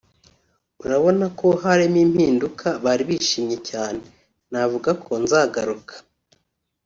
[0.85, 4.03] urabona ko harimo impinduka bari bishimye cyane[…]
[4.51, 5.93] Navuga ko nzagaruka